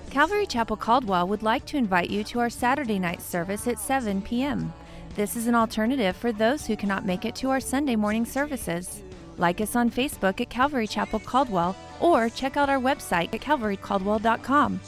Calvary 0.10 0.46
Chapel 0.46 0.78
Caldwell 0.78 1.28
would 1.28 1.44
like 1.44 1.66
to 1.66 1.78
invite 1.78 2.10
you 2.10 2.24
to 2.26 2.40
our 2.40 2.50
Saturday 2.50 3.00
night 3.00 3.22
service 3.22 3.68
at 3.68 3.80
7 3.80 4.22
p.m. 4.22 4.74
This 5.16 5.38
is 5.38 5.48
an 5.48 5.56
alternative 5.56 6.14
for 6.14 6.34
those 6.34 6.66
who 6.66 6.76
cannot 6.76 7.06
make 7.06 7.24
it 7.24 7.36
to 7.36 7.50
our 7.50 7.62
Sunday 7.62 7.96
morning 7.96 8.26
services. 8.26 9.02
Like 9.38 9.62
us 9.62 9.74
on 9.74 9.90
Facebook 9.90 10.42
at 10.42 10.50
Calvary 10.50 10.88
Chapel 10.88 11.20
Caldwell 11.20 11.74
or 12.02 12.28
check 12.28 12.58
out 12.58 12.70
our 12.70 12.80
website 12.80 13.34
at 13.34 13.40
calvarycaldwell.com. 13.40 14.82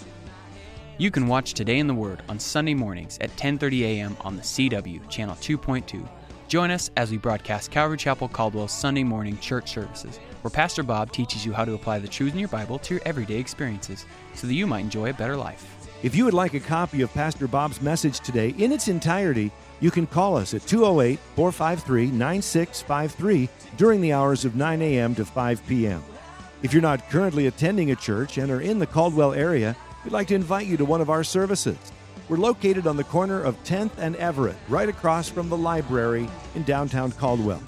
You 0.98 1.12
can 1.12 1.28
watch 1.28 1.54
Today 1.54 1.80
in 1.80 1.88
the 1.88 1.94
Word 1.94 2.24
on 2.28 2.40
Sunday 2.40 2.74
mornings 2.74 3.18
at 3.22 3.34
10:30 3.38 3.84
a.m. 3.84 4.18
on 4.20 4.36
the 4.36 4.42
CW 4.42 5.10
channel 5.10 5.36
2.2. 5.36 6.06
Join 6.50 6.72
us 6.72 6.92
as 6.98 7.10
we 7.10 7.18
broadcast 7.18 7.72
Calvary 7.72 7.98
Chapel 7.98 8.28
Caldwell's 8.28 8.74
Sunday 8.74 9.06
morning 9.06 9.38
church 9.38 9.72
services, 9.72 10.18
where 10.42 10.52
Pastor 10.52 10.84
Bob 10.84 11.14
teaches 11.14 11.46
you 11.46 11.54
how 11.54 11.64
to 11.64 11.74
apply 11.74 12.00
the 12.00 12.08
truths 12.08 12.34
in 12.34 12.40
your 12.40 12.50
Bible 12.50 12.80
to 12.80 12.96
your 12.96 13.04
everyday 13.06 13.38
experiences 13.38 14.06
so 14.34 14.46
that 14.46 14.56
you 14.56 14.68
might 14.68 14.82
enjoy 14.82 15.10
a 15.10 15.14
better 15.14 15.38
life. 15.38 15.74
If 16.04 16.16
you 16.16 16.26
would 16.26 16.34
like 16.34 16.54
a 16.54 16.60
copy 16.60 17.02
of 17.02 17.14
Pastor 17.14 17.48
Bob's 17.48 17.82
message 17.82 18.20
today 18.20 18.50
in 18.58 18.74
its 18.74 18.90
entirety, 18.90 19.52
you 19.80 19.92
can 19.92 20.08
call 20.08 20.36
us 20.36 20.54
at 20.54 20.66
208 20.68 21.20
453 21.36 22.08
9653 22.12 23.50
during 23.78 24.02
the 24.02 24.14
hours 24.14 24.46
of 24.46 24.56
9 24.56 24.82
a.m. 24.82 25.16
to 25.16 25.26
5 25.26 25.68
p.m. 25.68 26.04
If 26.64 26.74
you're 26.74 26.82
not 26.82 27.10
currently 27.10 27.48
attending 27.48 27.92
a 27.92 27.96
church 27.96 28.38
and 28.38 28.52
are 28.52 28.62
in 28.62 28.80
the 28.80 28.88
Caldwell 28.88 29.34
area, 29.34 29.76
we'd 30.04 30.14
like 30.14 30.28
to 30.28 30.36
invite 30.36 30.66
you 30.66 30.78
to 30.78 30.86
one 30.86 31.02
of 31.02 31.10
our 31.10 31.24
services. 31.24 31.78
We're 32.30 32.38
located 32.38 32.88
on 32.88 32.98
the 32.98 33.04
corner 33.04 33.42
of 33.42 33.62
10th 33.64 33.92
and 33.98 34.16
Everett, 34.18 34.58
right 34.68 34.90
across 34.90 35.30
from 35.30 35.50
the 35.50 35.58
library 35.58 36.28
in 36.56 36.64
downtown 36.64 37.12
Caldwell. 37.12 37.62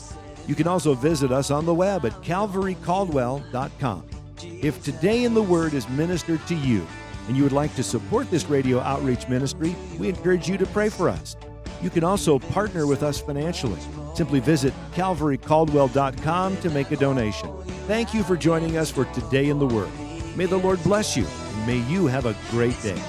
You 0.47 0.55
can 0.55 0.67
also 0.67 0.95
visit 0.95 1.31
us 1.31 1.51
on 1.51 1.65
the 1.65 1.73
web 1.73 2.05
at 2.05 2.13
calvarycaldwell.com. 2.23 4.09
If 4.41 4.83
today 4.83 5.23
in 5.23 5.33
the 5.33 5.43
Word 5.43 5.73
is 5.73 5.87
ministered 5.89 6.45
to 6.47 6.55
you 6.55 6.85
and 7.27 7.37
you 7.37 7.43
would 7.43 7.51
like 7.51 7.75
to 7.75 7.83
support 7.83 8.31
this 8.31 8.45
radio 8.49 8.79
outreach 8.79 9.29
ministry, 9.29 9.75
we 9.99 10.09
encourage 10.09 10.49
you 10.49 10.57
to 10.57 10.65
pray 10.65 10.89
for 10.89 11.07
us. 11.07 11.37
You 11.81 11.89
can 11.89 12.03
also 12.03 12.39
partner 12.39 12.85
with 12.85 13.03
us 13.03 13.19
financially. 13.19 13.79
Simply 14.13 14.39
visit 14.39 14.73
calvarycaldwell.com 14.93 16.57
to 16.57 16.69
make 16.69 16.91
a 16.91 16.97
donation. 16.97 17.49
Thank 17.87 18.13
you 18.13 18.23
for 18.23 18.35
joining 18.35 18.77
us 18.77 18.91
for 18.91 19.05
Today 19.05 19.49
in 19.49 19.59
the 19.59 19.67
Word. 19.67 19.89
May 20.35 20.45
the 20.45 20.57
Lord 20.57 20.81
bless 20.83 21.15
you, 21.17 21.25
and 21.25 21.67
may 21.67 21.79
you 21.91 22.07
have 22.07 22.25
a 22.25 22.35
great 22.51 22.79
day. 22.81 23.01